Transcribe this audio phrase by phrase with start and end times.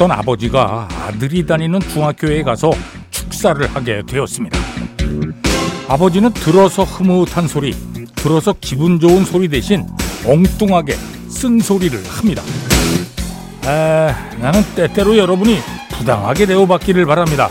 [0.00, 2.70] 어떤 아버지가 아들이 다니는 중학교에 가서
[3.10, 4.58] 축사를 하게 되었습니다.
[5.88, 7.76] 아버지는 들어서 흐뭇한 소리,
[8.16, 9.86] 들어서 기분 좋은 소리 대신
[10.26, 10.94] 엉뚱하게
[11.28, 12.42] 쓴소리를 합니다.
[13.66, 15.58] 아, 나는 때때로 여러분이
[15.90, 17.50] 부당하게 대우받기를 바랍니다.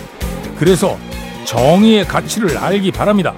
[0.58, 0.98] 그래서
[1.46, 3.32] 정의의 가치를 알기 바랍니다.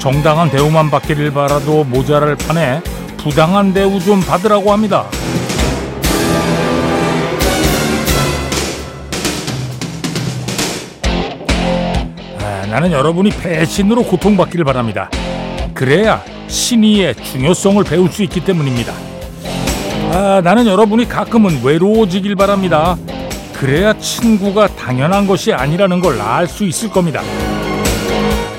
[0.00, 2.82] 정당한 대우만 받기를 바라도 모자랄 판에
[3.16, 5.06] 부당한 대우 좀 받으라고 합니다.
[12.76, 15.08] 나는 여러분이 배신으로 고통받기를 바랍니다.
[15.72, 18.92] 그래야 신의의 중요성을 배울 수 있기 때문입니다.
[20.12, 22.98] 아, 나는 여러분이 가끔은 외로워지길 바랍니다.
[23.54, 27.22] 그래야 친구가 당연한 것이 아니라는 걸 알 수 있을 겁니다.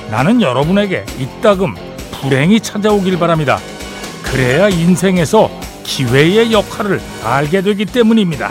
[0.09, 1.75] 나는 여러분에게 이따금
[2.19, 3.59] 불행이 찾아오길 바랍니다.
[4.23, 5.47] 그래야 인생에서
[5.83, 8.49] 기회의 역할을 알게 되기 때문입니다.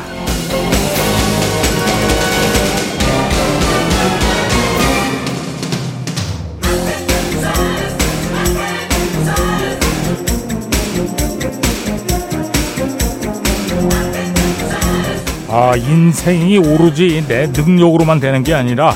[15.58, 18.94] 아, 인생이 오로지 내 능력으로만 되는 게 아니라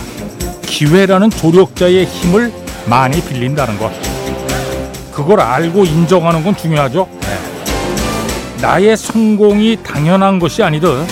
[0.60, 2.52] 기회라는 조력자의 힘을
[2.84, 3.90] 많이 빌린다는 것.
[5.10, 7.08] 그걸 알고 인정하는 건 중요하죠.
[7.22, 8.60] 네.
[8.60, 11.08] 나의 성공이 당연한 것이 아니듯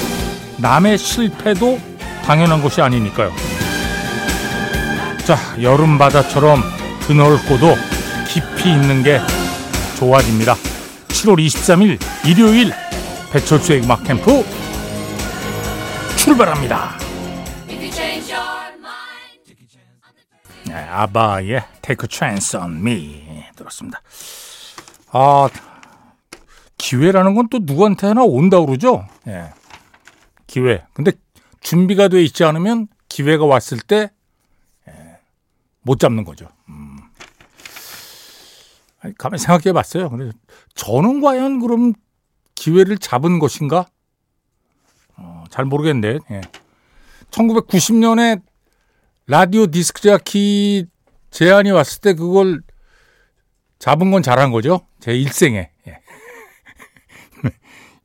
[0.59, 1.81] 남의 실패도
[2.27, 3.33] 당연한 것이 아니니까요.
[5.25, 6.63] 자, 여름바다처럼
[7.07, 7.75] 드넓고도
[8.29, 9.19] 깊이 있는 게
[9.97, 10.57] 좋아집니다.
[11.09, 12.71] 7월 23일 일요일
[13.33, 14.45] 배철수의 음악 캠프
[16.19, 16.99] 출발합니다.
[20.67, 24.03] 네, 아바의 Take a Chance on Me 들었습니다.
[25.13, 25.49] 아
[26.77, 29.07] 기회라는 건 또 누구한테나 온다 그러죠.
[29.27, 29.51] 예.
[30.47, 30.85] 기회.
[30.93, 31.13] 근데
[31.61, 34.11] 준비가 돼 있지 않으면 기회가 왔을 때못
[34.89, 35.19] 예,
[35.99, 36.49] 잡는 거죠.
[36.69, 36.99] 음.
[39.17, 40.11] 가만히 생각해 봤어요.
[40.75, 41.95] 저는 과연 그럼
[42.55, 43.87] 기회를 잡은 것인가?
[45.49, 46.19] 어, 잘 모르겠는데.
[46.31, 46.41] 예.
[47.31, 48.41] 1990년에
[49.27, 50.87] 라디오 디스크 자키
[51.31, 52.63] 제안이 왔을 때 그걸
[53.79, 54.81] 잡은 건 잘한 거죠.
[55.01, 55.71] 제 일생에.
[55.87, 56.01] 예.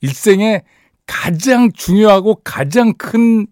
[0.01, 0.63] 일생에
[1.05, 3.47] 가장 중요하고 가장 큰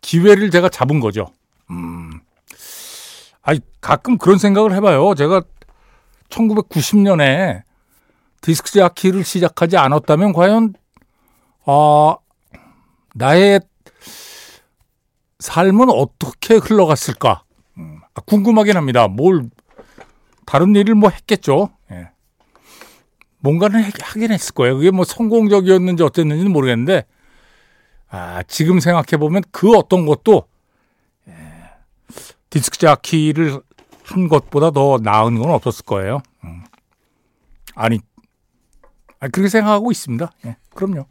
[0.00, 1.26] 기회를 제가 잡은 거죠.
[1.70, 2.20] 음.
[3.42, 5.14] 아니, 가끔 그런 생각을 해봐요.
[5.14, 5.42] 제가
[6.30, 7.62] 1990년에
[8.40, 10.74] 디스크 자키를 시작하지 않았다면 과연,
[11.66, 12.16] 아,
[13.14, 13.60] 나의
[15.38, 17.44] 삶은 어떻게 흘러갔을까?
[17.78, 19.08] 음, 아, 궁금하긴 합니다.
[19.08, 19.48] 뭘
[20.46, 21.70] 다른 일을 뭐 했겠죠.
[21.90, 22.10] 예.
[23.38, 24.76] 뭔가는 하긴 했을 거예요.
[24.76, 27.04] 그게 뭐 성공적이었는지 어땠는지는 모르겠는데,
[28.08, 30.44] 아, 지금 생각해 보면 그 어떤 것도
[31.28, 31.32] 예,
[32.50, 33.62] 디스크 자키를
[34.02, 36.20] 한 것보다 더 나은 건 없었을 거예요.
[36.44, 36.64] 음.
[37.74, 38.00] 아니,
[39.20, 40.32] 아니, 그렇게 생각하고 있습니다.
[40.46, 41.06] 예, 그럼요.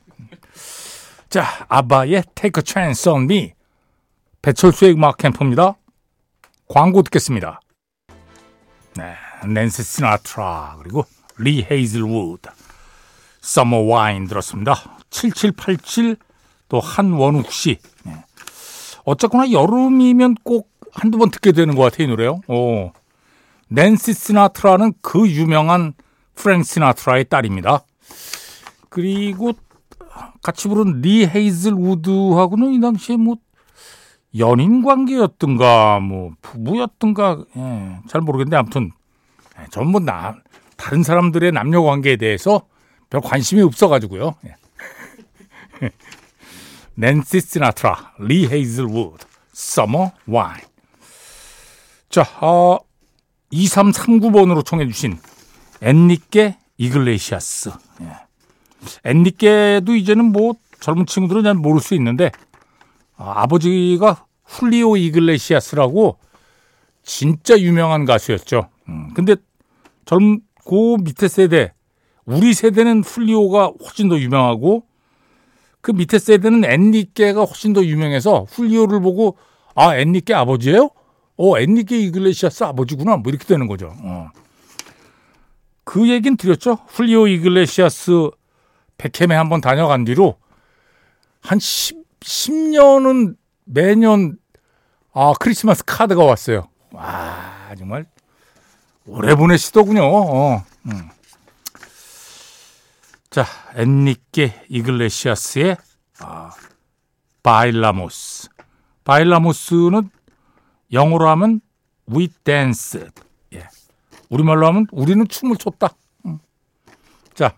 [1.29, 3.53] 자, 아바의 Take a Chance on Me.
[4.41, 5.75] 배철수의 음악 캠프입니다.
[6.67, 7.61] 광고 듣겠습니다.
[8.95, 9.13] 네,
[9.47, 11.05] 낸시 시나트라 그리고
[11.37, 12.49] 리 헤이즐우드
[13.41, 14.97] Summer Wine 들었습니다.
[15.11, 16.17] 7787
[16.67, 17.77] 또 한원욱 씨.
[18.03, 18.13] 네.
[19.05, 22.41] 어쨌거나 여름이면 꼭 한두 번 듣게 되는 것 같아요, 이 노래요.
[22.47, 22.91] 오.
[23.67, 25.93] 낸시 시나트라는 그 유명한
[26.33, 27.83] 프랭 시나트라의 딸입니다.
[28.89, 29.53] 그리고
[30.41, 33.37] 같이 부른 리 헤이즐 우드하고는 이 당시에 뭐
[34.37, 38.91] 연인 관계였든가 뭐 부부였든가 예, 잘 모르겠는데 아무튼
[39.59, 40.35] 예, 전부 나
[40.77, 42.67] 다른 사람들의 남녀 관계에 대해서
[43.09, 44.35] 별 관심이 없어가지고요.
[44.45, 44.55] 예.
[46.95, 50.61] 낸시 시나트라, 리 헤이즐 우드, Summer Wine.
[52.09, 52.79] 자, 어,
[53.51, 55.17] 2339번으로 청해주신
[55.81, 57.71] 엔리케 이글레시아스.
[58.01, 58.28] 예.
[59.03, 62.31] 엔리케도 이제는 뭐 젊은 친구들은 잘 모를 수 있는데
[63.17, 66.17] 아, 버지가 훌리오 이글레시아스라고
[67.03, 68.69] 진짜 유명한 가수였죠.
[68.87, 69.35] 음, 근데
[70.05, 71.73] 젊고 밑에 세대,
[72.25, 74.83] 우리 세대는 훌리오가 훨씬 더 유명하고
[75.81, 79.37] 그 밑에 세대는 앤리케가 훨씬 더 유명해서 훌리오를 보고
[79.75, 80.89] 아 앤리케 아버지예요?
[81.37, 83.93] 어 앤리케 이글레시아스 아버지구나 뭐 이렇게 되는 거죠.
[84.03, 84.29] 어.
[85.83, 86.79] 그 얘긴 드렸죠.
[86.87, 88.29] 훌리오 이글레시아스
[88.99, 90.37] 백햄에 한번 다녀간 뒤로
[91.41, 94.37] 한 10, 10년은 매년
[95.13, 96.69] 아 크리스마스 카드가 왔어요.
[96.91, 98.05] 와 정말
[99.05, 100.03] 오래 보내시더군요.
[100.03, 101.09] 어, 음.
[103.31, 105.77] 자 엔리케 이글레시아스의
[106.19, 106.51] 아,
[107.41, 108.49] 바일라모스.
[109.05, 110.09] 바일라모스는
[110.91, 111.61] 영어로 하면
[112.13, 113.07] we dance.
[113.53, 113.67] 예.
[114.29, 115.95] 우리말로 하면 우리는 춤을 췄다.
[116.25, 116.39] 음.
[117.33, 117.57] 자,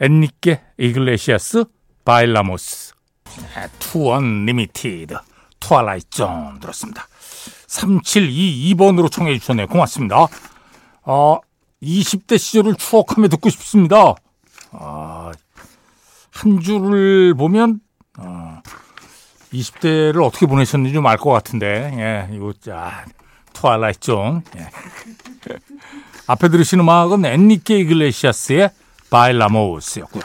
[0.00, 1.64] 엔리케 이글레시아스
[2.04, 2.94] Bailamos.
[3.78, 5.14] 투 언리미티드
[5.60, 7.06] Twilight Zone 들었습니다.
[7.68, 9.66] 3722번으로 청해 주셨네요.
[9.68, 10.26] 고맙습니다.
[11.02, 11.38] 어,
[11.82, 14.14] 20대 시절을 추억하며 듣고 싶습니다.
[14.72, 15.32] 아,
[16.32, 17.80] 한 줄을 보면
[18.18, 18.60] 어,
[19.52, 21.92] 20대를 어떻게 보내셨는지 좀 알 것 같은데
[22.30, 23.04] 예, 이거 자
[23.52, 24.68] Twilight Zone 예.
[26.26, 28.70] 앞에 들으신 음악은 엔리케 이글레시아스의
[29.10, 30.22] 바일라모스였고요.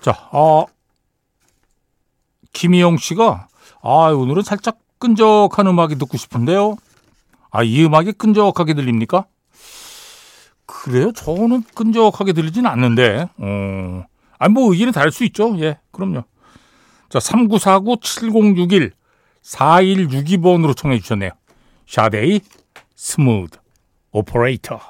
[0.00, 0.66] 자, 어,
[2.52, 3.48] 김희영 씨가
[3.82, 6.76] 아 오늘은 살짝 끈적한 음악이 듣고 싶은데요.
[7.50, 9.26] 아 이 음악이 끈적하게 들립니까?
[10.66, 11.12] 그래요?
[11.12, 13.28] 저는 끈적하게 들리진 않는데.
[13.38, 14.04] 어.
[14.38, 15.58] 아니 뭐 의견이 다를 수 있죠.
[15.60, 16.24] 예, 그럼요.
[17.08, 18.92] 자, 3949-7061
[19.42, 21.30] 4162번으로 청해 주셨네요.
[21.86, 22.40] 샤데이
[22.94, 23.58] Smooth
[24.12, 24.80] Operator.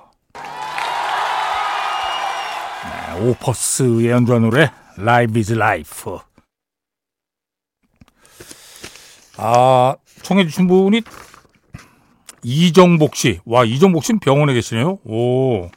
[3.21, 6.19] 오퍼스의 연주한 노래 Live is Life.
[9.39, 11.03] 아, 청해 주신 분이
[12.43, 13.41] 이정복 씨.
[13.45, 14.99] 와, 이정복 씨는 병원에 계시네요.
[15.05, 15.71] 오.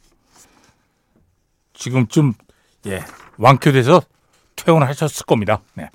[1.74, 2.34] 지금쯤,
[2.88, 3.04] 예,
[3.38, 4.02] 완쾌돼서
[4.56, 5.62] 퇴원하셨을 겁니다.
[5.74, 5.90] 네.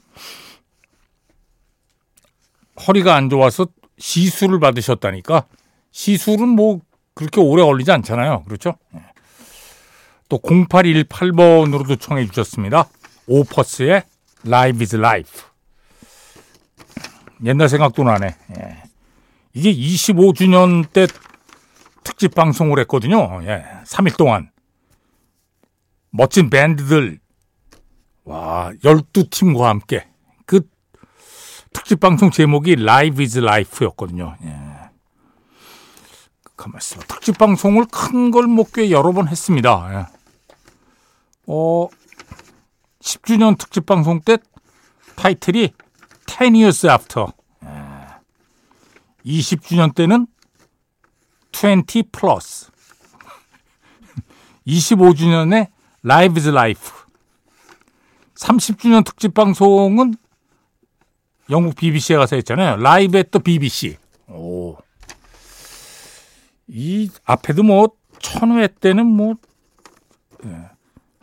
[2.87, 3.67] 허리가 안 좋아서
[3.99, 5.46] 시술을 받으셨다니까
[5.93, 6.81] 시술은 뭐
[7.14, 8.43] 그렇게 오래 걸리지 않잖아요.
[8.44, 8.75] 그렇죠?
[8.91, 9.00] 네.
[10.34, 12.88] 또 0818번으로도 청해 주셨습니다.
[13.28, 14.02] 오퍼스의
[14.44, 15.42] Live is Life.
[17.44, 18.36] 옛날 생각도 나네.
[18.58, 18.82] 예.
[19.52, 21.06] 이게 25주년 때
[22.02, 23.40] 특집 방송을 했거든요.
[23.44, 23.64] 예.
[23.84, 24.50] 3일 동안.
[26.10, 27.20] 멋진 밴드들,
[28.25, 30.08] 와, 12팀과 함께.
[30.46, 30.62] 그
[31.72, 34.36] 특집 방송 제목이 Live is Life였거든요.
[34.42, 34.56] 예.
[36.56, 36.98] 가만 있어.
[37.06, 40.10] 특집 방송을 큰 걸 못 꽤 여러 번 했습니다.
[41.49, 41.52] 예.
[41.52, 41.88] 어,
[43.00, 44.38] 10주년 특집 방송 때
[45.17, 45.73] 타이틀이
[46.26, 47.26] 10 years after.
[49.25, 50.26] 20주년 때는
[51.52, 52.70] 20 플러스.
[54.67, 55.69] 25주년에
[56.05, 56.93] Live is Life.
[58.35, 60.14] 30주년 특집 방송은
[61.50, 62.76] 영국 BBC에 가서 했잖아요.
[62.76, 63.96] 라이브 했더 BBC.
[64.29, 64.76] 오.
[66.67, 67.88] 이 앞에도 뭐
[68.20, 69.35] 천회 때는 뭐
[70.44, 70.74] 예.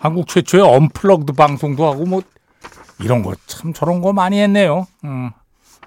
[0.01, 2.23] 한국 최초의 언플러그드 방송도 하고 뭐
[2.99, 4.87] 이런 거 참 저런 거 많이 했네요.
[5.03, 5.29] 음.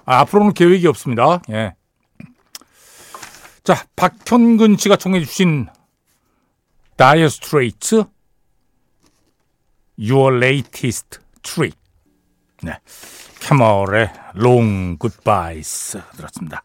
[0.05, 1.43] 아, 앞으로는 계획이 없습니다.
[1.50, 1.75] 예.
[3.64, 5.66] 자, 박현근 씨가 청해 주신
[6.96, 8.05] 다이어 스트레이트
[9.99, 11.76] Your Latest Trick.
[12.62, 12.78] 네.
[13.40, 16.62] 캐멀의 Long Goodbyes 들었습니다.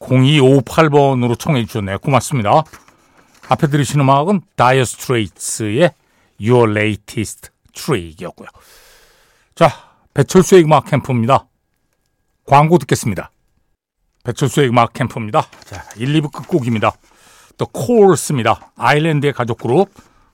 [0.00, 1.98] 0258번으로 청해 주셨네요.
[2.00, 2.64] 고맙습니다.
[3.48, 5.92] 앞에 들으신 음악은 다이어 스트레이트의
[6.40, 8.48] Your Latest Trick이었고요.
[9.54, 9.68] 자,
[10.14, 11.46] 배철수의 음악 캠프입니다.
[12.46, 13.30] 광고 듣겠습니다.
[14.24, 15.42] 배철수의 음악 캠프입니다.
[15.64, 16.92] 자, 1, 2부 끝곡입니다.
[17.58, 18.72] The Course입니다.
[18.76, 19.90] 아일랜드의 가족 그룹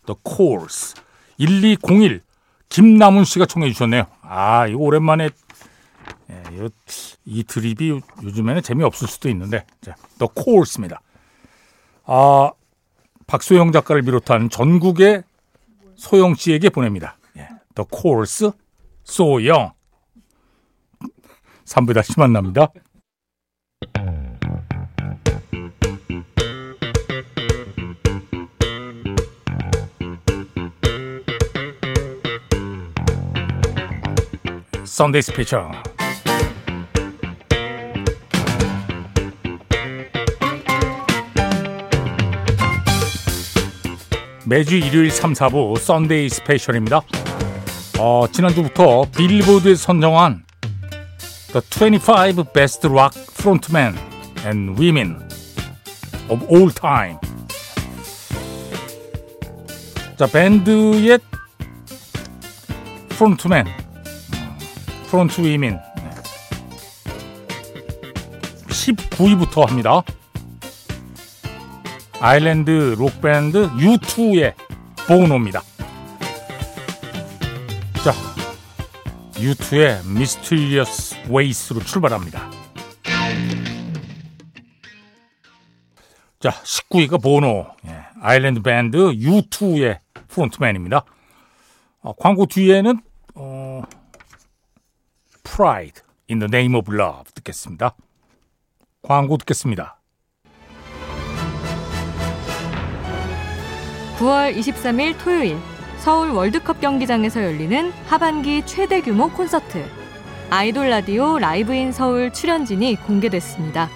[0.06, 0.94] The Course.
[1.38, 2.20] 1201
[2.68, 4.06] 김남훈 씨가 청해 주셨네요.
[4.22, 5.30] 아, 이거 오랜만에
[6.30, 6.68] 예, 이,
[7.24, 11.00] 이 드립이 요즘에는 재미없을 수도 있는데 자, The Course입니다.
[12.06, 12.50] 아,
[13.26, 15.22] 박소영 작가를 비롯한 전국의
[16.02, 17.16] 소영 씨에게 보냅니다.
[17.36, 18.50] 예, The Course
[19.04, 19.72] 소영
[21.64, 22.66] 3부 다시 만납니다.
[34.84, 35.70] 썬데이 스페셜
[44.52, 47.00] 매주 일요일 3, 4부 Sunday Special입니다.
[47.98, 50.44] 어, 지난주부터 빌보드에 선정한
[51.52, 51.62] The
[51.98, 53.96] 25 Best Rock Frontmen
[54.44, 55.26] and Women
[56.28, 57.16] of All Time
[60.18, 61.18] 자, 밴드의
[63.08, 63.64] frontman
[65.06, 65.78] front women
[68.68, 70.02] 19위부터 합니다.
[72.24, 74.54] 아일랜드 록밴드 U2의
[75.08, 75.60] 보노입니다.
[78.04, 78.12] 자,
[79.32, 82.48] U2의 Mysterious Ways로 출발합니다.
[86.38, 89.98] 자, 19위가 보노, 예, 아일랜드 밴드 U2의
[90.28, 91.04] 프론트맨입니다.
[92.02, 93.00] 어, 광고 뒤에는
[93.34, 93.82] 어,
[95.42, 97.96] Pride in the Name of Love 듣겠습니다.
[99.02, 100.01] 광고 듣겠습니다.
[104.22, 105.58] 9월 23일 토요일
[105.98, 109.84] 서울 월드컵 경기장에서 열리는 하반기 최대 규모 콘서트
[110.48, 113.90] 아이돌 라디오 라이브 in 서울 출연진이 공개됐습니다.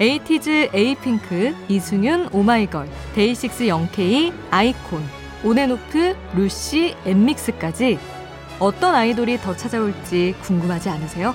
[0.00, 5.02] 에이티즈 에이핑크, 이승윤, 오마이걸, 데이식스 영케이, 아이콘,
[5.44, 7.98] 온앤오프, 루시, 엔믹스까지
[8.58, 11.34] 어떤 아이돌이 더 찾아올지 궁금하지 않으세요?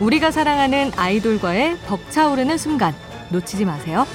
[0.00, 2.94] 우리가 사랑하는 아이돌과의 벅차오르는 순간
[3.30, 4.06] 놓치지 마세요.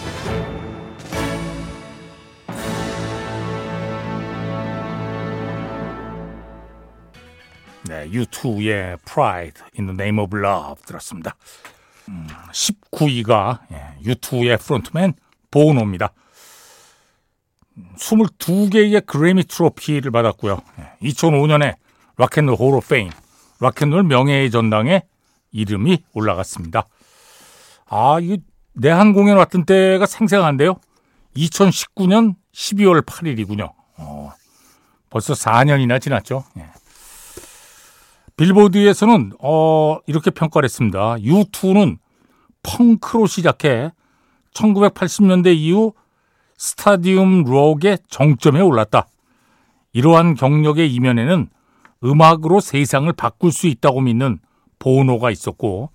[7.99, 11.35] 네, U2의 Pride in the Name of Love 들었습니다.
[12.07, 15.13] 음, 19위가 예, U2의 프론트맨
[15.51, 16.13] 보노입니다.
[17.97, 20.61] 22개의 그래미 트로피를 받았고요.
[21.01, 21.75] 2005년에
[22.17, 23.09] 락앤롤 호로 페임,
[23.59, 25.03] 락앤롤 명예의 전당에
[25.51, 26.87] 이름이 올라갔습니다.
[27.87, 28.37] 아, 이거
[28.73, 30.75] 내한 공연 왔던 때가 생생한데요.
[31.35, 33.71] 2019년 12월 8일이군요.
[33.97, 34.33] 어,
[35.09, 36.43] 벌써 4년이나 지났죠.
[36.57, 36.65] 예.
[38.39, 41.15] 빌보드에서는 어, 이렇게 평가를 했습니다.
[41.15, 41.97] U2는
[42.63, 43.91] 펑크로 시작해
[44.53, 45.93] 1980년대 이후
[46.57, 49.07] 스타디움 록의 정점에 올랐다.
[49.91, 51.49] 이러한 경력의 이면에는
[52.03, 54.39] 음악으로 세상을 바꿀 수 있다고 믿는
[54.79, 55.91] 보노가 있었고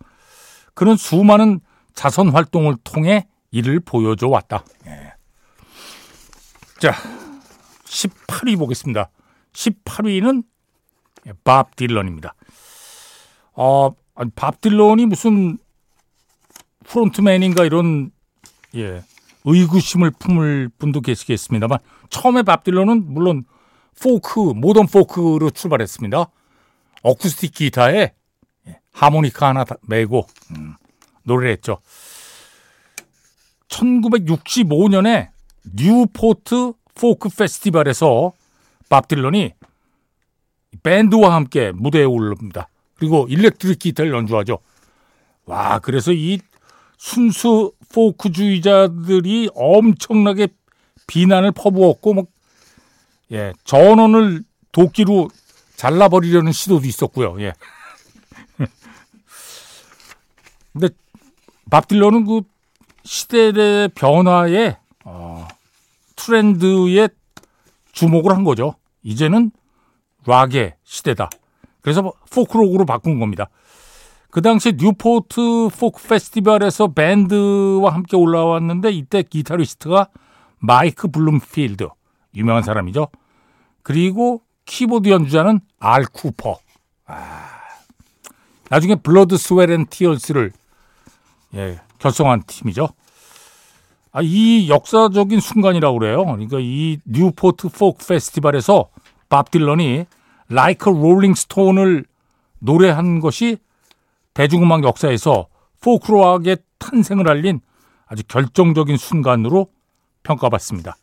[0.75, 1.61] 그는 수많은
[1.95, 4.65] 자선 활동을 통해 이를 보여줘 왔다.
[4.87, 5.15] 예.
[6.79, 6.93] 자,
[7.85, 9.09] 18위 보겠습니다.
[9.55, 10.43] 18위는
[11.45, 12.35] 밥 딜런입니다.
[13.55, 13.91] 어,
[14.35, 15.59] 밥 딜런이 무슨
[16.85, 18.11] frontman인가 이런
[18.75, 19.03] 예,
[19.45, 21.79] 의구심을 품을 분도 계시겠습니다만
[22.11, 23.45] 처음에 밥 딜런은 물론
[24.01, 26.27] 포크, 모던 포크로 출발했습니다.
[27.03, 28.13] 어쿠스틱 기타에
[28.93, 30.75] 하모니카 하나 메고 음,
[31.25, 31.79] 노래를 했죠.
[33.69, 35.29] 1965년에
[35.75, 38.33] 뉴포트 포크 페스티벌에서
[38.89, 39.55] 밥 딜런이
[40.83, 42.69] 밴드와 함께 무대에 오릅니다.
[42.97, 44.59] 그리고 일렉트릭 기타를 연주하죠.
[45.47, 46.39] 와, 그래서 이
[46.97, 50.49] 순수 포크주의자들이 엄청나게
[51.07, 52.27] 비난을 퍼부었고, 뭐,
[53.33, 55.29] 예, 전원을 도끼로
[55.77, 57.41] 잘라버리려는 시도도 있었고요.
[57.43, 57.53] 예.
[60.73, 60.89] 근데
[61.71, 62.43] 밥 딜런은 그
[63.05, 65.47] 시대의 변화에 어,
[66.17, 67.09] 트렌드에
[67.93, 68.75] 주목을 한 거죠.
[69.03, 69.51] 이제는
[70.27, 71.31] 락의 시대다.
[71.81, 73.49] 그래서 포크록으로 바꾼 겁니다.
[74.31, 80.09] 그 당시 뉴포트 포크 페스티벌에서 밴드와 함께 올라왔는데 이때 기타리스트가
[80.59, 81.89] 마이크 블룸필드
[82.35, 83.09] 유명한 사람이죠.
[83.83, 86.59] 그리고 키보드 연주자는 알 쿠퍼.
[87.07, 87.51] 아,
[88.71, 90.51] 나중에 Blood Sweat and Tears를
[91.55, 92.89] 예, 결성한 팀이죠.
[94.11, 96.25] 아, 이 역사적인 순간이라고 그래요.
[96.25, 98.89] 그러니까 이 뉴포트 포크 페스티벌에서
[99.35, 100.07] 밥 딜런이
[100.49, 102.05] Like a Rolling Stone을
[102.61, 103.57] 노래한 것이
[104.33, 105.49] 대중음악 역사에서
[105.81, 107.61] 포크록의 탄생을 알린
[108.07, 109.73] 아주 결정적인 순간으로
[110.23, 110.95] 평가받습니다.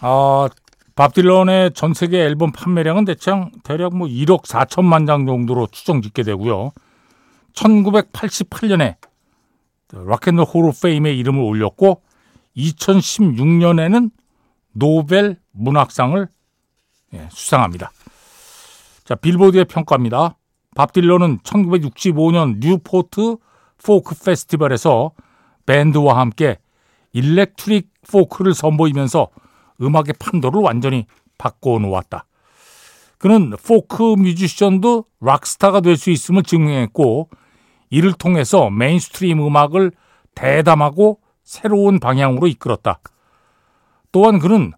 [0.00, 0.48] 아,
[0.94, 6.72] 밥 딜런의 전 세계 앨범 판매량은 대충 대략 뭐 1억 4천만 장 정도로 추정 집계되고요.
[7.52, 8.96] 1988년에
[9.92, 12.00] 락앤롤 호로 페임에 이름을 올렸고
[12.56, 14.10] 2016년에는
[14.72, 16.26] 노벨 문학상을
[17.14, 17.90] 예, 수상합니다.
[19.04, 20.36] 자, 빌보드의 평가입니다.
[20.74, 23.36] 밥 딜런은 1965년 뉴포트
[23.84, 25.12] 포크 페스티벌에서
[25.66, 26.58] 밴드와 함께
[27.12, 29.28] electric 포크를 선보이면서
[29.80, 31.06] 음악의 판도를 완전히
[31.38, 32.24] 바꿔놓았다.
[33.18, 37.28] 그는 포크 뮤지션도 락스타가 될 수 있음을 증명했고
[37.90, 39.92] 이를 통해서 mainstream 음악을
[40.34, 43.00] 대담하고 새로운 방향으로 이끌었다.
[44.10, 44.72] 또한 그는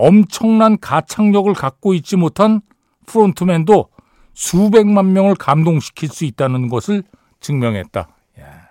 [0.00, 2.62] 엄청난 가창력을 갖고 있지 못한
[3.06, 3.90] frontman도
[4.34, 7.02] 수백만 명을 감동시킬 수 있다는 것을
[7.40, 8.08] 증명했다.
[8.40, 8.68] 야,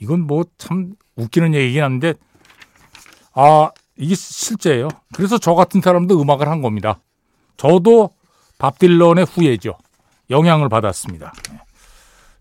[0.00, 2.14] 이건 뭐 참 웃기는 얘기긴 한데,
[3.32, 4.88] 아, 이게 실제예요.
[5.14, 7.00] 그래서 저 같은 사람도 음악을 한 겁니다.
[7.56, 8.10] 저도
[8.58, 9.78] 밥 딜런의 후예죠.
[10.30, 11.32] 영향을 받았습니다.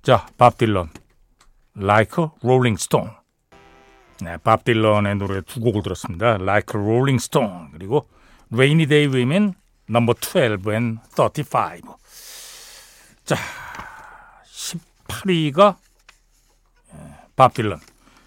[0.01, 0.89] 자, 밥 딜런.
[1.77, 3.12] Like a Rolling Stone.
[4.22, 6.36] 네, 밥 딜런의 노래 두 곡을 들었습니다.
[6.36, 7.67] Like a Rolling Stone.
[7.74, 8.10] 그리고
[8.51, 9.53] Rainy Day Women
[9.87, 11.97] 넘버 12 and 35.
[13.23, 13.35] 자,
[15.07, 15.77] 18위가
[17.35, 17.79] 밥 딜런.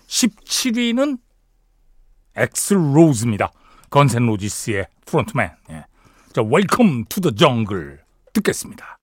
[0.06, 1.18] 17위는
[2.36, 3.52] 엑슬 로즈입니다.
[3.90, 5.50] 건즈 앤 로지스의 frontman.
[5.70, 5.84] 예.
[6.32, 8.98] 자, Welcome to the Jungle 듣겠습니다.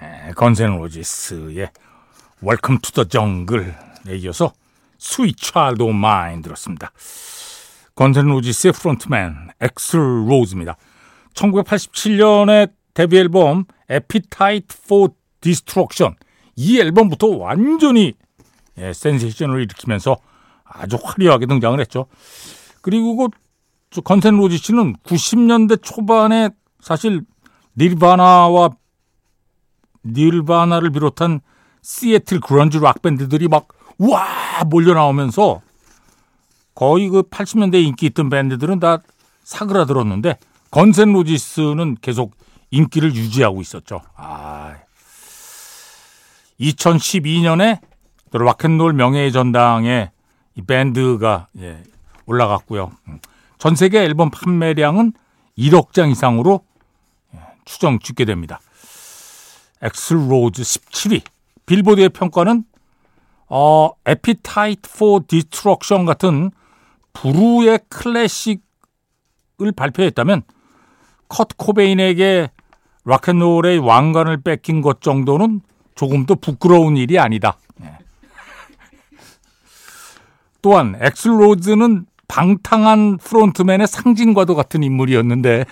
[0.00, 1.70] 네, 건즈 앤 로지스의
[2.42, 4.52] Welcome to the Jungle에 이어서
[4.98, 6.92] Child O' Mine 들었습니다.
[7.98, 10.76] 건즈 앤 로지스의 frontman 엑슬 로즈입니다.
[11.34, 16.14] 1987년에 데뷔 앨범 Appetite for Destruction
[16.54, 18.14] 이 앨범부터 완전히
[18.78, 20.16] 예, 센세이션을 일으키면서
[20.62, 22.06] 아주 화려하게 등장을 했죠.
[22.82, 23.30] 그리고
[23.92, 26.50] 그 건센 로지스는 90년대 초반에
[26.80, 27.22] 사실
[27.76, 28.70] 닐바나와
[30.06, 31.40] 닐바나를 비롯한
[31.82, 33.66] 시애틀 그런지 락 밴드들이 막
[33.98, 35.60] 와 몰려 나오면서
[36.78, 38.98] 거의 그 80년대 인기 있던 밴드들은 다
[39.42, 40.38] 사그라들었는데
[40.70, 42.36] 건즈 앤 로지스는 계속
[42.70, 44.00] 인기를 유지하고 있었죠.
[44.14, 44.76] 아.
[46.60, 47.80] 2012년에
[48.30, 50.12] 락앤롤 명예의 전당에
[50.54, 51.82] 이 밴드가 예,
[52.26, 52.92] 올라갔고요.
[53.58, 55.14] 전 세계 앨범 판매량은
[55.58, 56.60] 1억 장 이상으로
[57.34, 58.60] 예, 추정 집계됩니다.
[59.82, 61.22] 엑슬 로즈 17위.
[61.66, 62.62] 빌보드의 평가는
[63.48, 66.52] 어, Appetite for Destruction 같은
[67.20, 68.60] 불후의 클래식을
[69.76, 70.42] 발표했다면
[71.28, 72.50] 커트 코베인에게
[73.04, 75.60] 락앤롤의 왕관을 뺏긴 것 정도는
[75.94, 77.58] 조금도 부끄러운 일이 아니다.
[77.76, 77.98] 네.
[80.62, 85.64] 또한 엑슬 로즈는 방탕한 frontman의 상징과도 같은 인물이었는데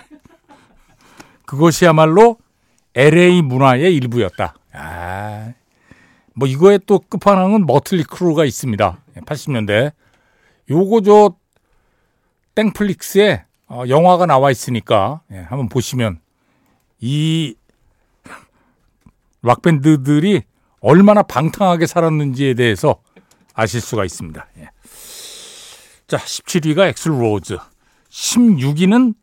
[1.45, 2.39] 그것이야말로
[2.95, 4.55] LA 문화의 일부였다.
[4.73, 5.53] 아,
[6.35, 8.99] 뭐 이거에 또 끝판왕은 머틀리 크루가 있습니다.
[9.17, 9.93] 80년대.
[10.71, 11.37] 요거 저
[12.55, 16.21] 땡플릭스에 어, 영화가 나와 있으니까 예, 한번 보시면
[17.01, 17.57] 이
[19.43, 20.43] 락밴드들이
[20.81, 23.03] 얼마나 방탕하게 살았는지에 대해서
[23.55, 24.47] 아실 수가 있습니다.
[24.59, 24.71] 예.
[26.07, 27.59] 자, 17위가 엑슬 로즈,
[28.11, 29.15] 16위는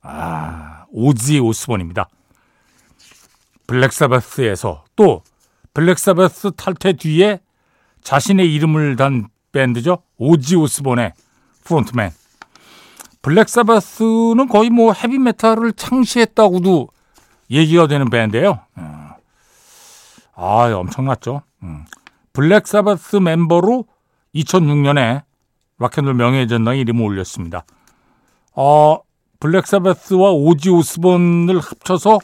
[0.00, 2.08] 아, 오지 오스본입니다.
[3.66, 5.22] 블랙사바스에서 또
[5.74, 7.40] 블랙사바스 탈퇴 뒤에
[8.02, 10.02] 자신의 이름을 단 밴드죠.
[10.16, 11.12] 오지 오스본의
[11.64, 12.10] frontman.
[13.22, 16.88] 블랙사바스는 거의 뭐 헤비메탈을 창시했다고도
[17.50, 18.60] 얘기가 되는 밴드예요.
[18.76, 19.08] 어.
[20.34, 21.42] 아, 엄청났죠.
[21.62, 21.84] 음.
[22.32, 23.86] 블랙사바스 멤버로
[24.34, 25.22] 2006년에
[25.78, 27.64] 락앤롤 명예의 전당에 이름을 올렸습니다.
[28.54, 29.00] 어,
[29.40, 32.18] 블랙사바스와 오지 오스본을 합쳐서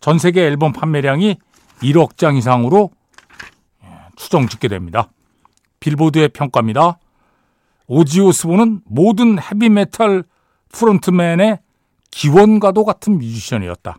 [0.00, 1.36] 전 세계 앨범 판매량이
[1.82, 2.90] 1억 장 이상으로
[3.84, 5.08] 예, 추정 짓게 됩니다.
[5.80, 6.98] 빌보드의 평가입니다.
[7.86, 10.24] 오지 오스본은 모든 헤비메탈
[10.70, 11.58] 프론트맨의
[12.10, 13.98] 기원과도 같은 뮤지션이었다.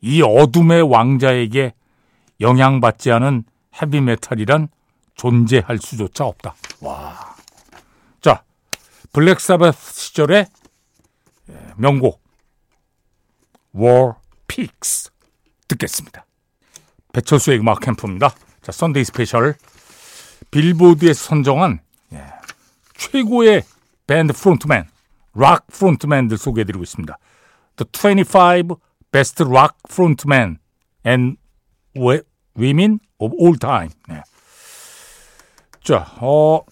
[0.00, 1.74] 이 어둠의 왕자에게
[2.40, 3.44] 영향받지 않은
[3.80, 4.68] 헤비메탈이란
[5.14, 6.54] 존재할 수조차 없다.
[6.80, 7.36] 와.
[8.20, 8.42] 자,
[9.12, 10.46] 블랙사바스 시절의
[11.50, 12.22] 예, 명곡
[13.74, 14.14] War
[14.48, 15.10] Pigs
[15.68, 16.24] 듣겠습니다.
[17.12, 18.30] 배철수의 음악 캠프입니다.
[18.62, 19.54] 자, 썬데이 스페셜
[20.50, 21.80] 빌보드에 선정한
[22.12, 22.24] 예,
[22.96, 23.62] 최고의
[24.06, 24.86] 밴드 frontman,
[25.34, 27.16] 락 frontman들 소개해드리고 있습니다.
[27.76, 28.76] The 25
[29.12, 30.58] Best Rock Frontmen
[31.06, 31.36] and
[32.56, 33.90] Women of All Time.
[34.08, 34.22] 네.
[35.82, 36.62] 자, 어,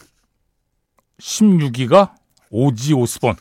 [1.21, 2.13] 16위가
[2.51, 3.37] 오지 오스본.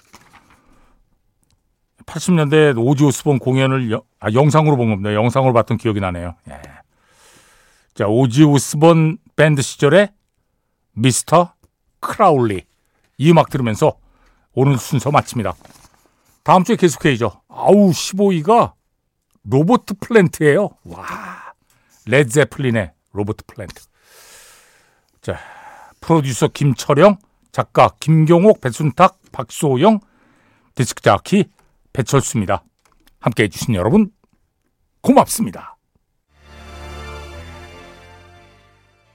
[2.05, 5.13] 80년대 오지 오스본 공연을 여, 아, 영상으로 본 겁니다.
[5.13, 6.35] 영상으로 봤던 기억이 나네요.
[6.49, 6.61] 예.
[7.93, 10.11] 자, 오지 오스본 밴드 시절에
[10.97, 11.53] Mr.
[11.99, 12.65] Crowley
[13.17, 13.97] 이 음악 들으면서
[14.53, 15.53] 오늘 순서 마칩니다.
[16.43, 17.41] 다음 주에 계속해야죠.
[17.47, 18.73] 아우 15위가
[19.43, 20.69] 로버트 플랜트예요.
[20.85, 21.53] 와,
[22.05, 23.83] 레드제플린의 로버트 플랜트.
[25.21, 25.37] 자,
[26.01, 27.17] 프로듀서 김철영,
[27.51, 29.99] 작가 김경옥, 배순탁, 박소영,
[30.75, 31.45] 디스크 자키
[31.93, 32.63] 배철수입니다.
[33.19, 34.11] 함께 해 주신 여러분
[35.01, 35.76] 고맙습니다.